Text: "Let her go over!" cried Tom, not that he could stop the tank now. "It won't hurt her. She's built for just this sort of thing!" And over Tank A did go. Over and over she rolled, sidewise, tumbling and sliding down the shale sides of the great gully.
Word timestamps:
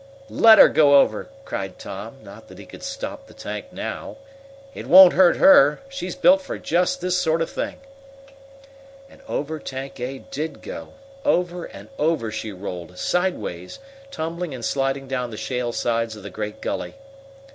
"Let 0.31 0.57
her 0.57 0.67
go 0.67 0.99
over!" 0.99 1.29
cried 1.45 1.77
Tom, 1.77 2.17
not 2.23 2.47
that 2.47 2.57
he 2.57 2.65
could 2.65 2.81
stop 2.81 3.27
the 3.27 3.35
tank 3.35 3.65
now. 3.71 4.17
"It 4.73 4.87
won't 4.87 5.13
hurt 5.13 5.37
her. 5.37 5.79
She's 5.89 6.15
built 6.15 6.41
for 6.41 6.57
just 6.57 7.01
this 7.01 7.15
sort 7.15 7.39
of 7.39 7.51
thing!" 7.51 7.75
And 9.11 9.21
over 9.27 9.59
Tank 9.59 9.99
A 9.99 10.17
did 10.17 10.63
go. 10.63 10.93
Over 11.23 11.65
and 11.65 11.87
over 11.99 12.31
she 12.31 12.51
rolled, 12.51 12.97
sidewise, 12.97 13.77
tumbling 14.09 14.55
and 14.55 14.65
sliding 14.65 15.07
down 15.07 15.29
the 15.29 15.37
shale 15.37 15.71
sides 15.71 16.15
of 16.15 16.23
the 16.23 16.31
great 16.31 16.61
gully. 16.61 16.95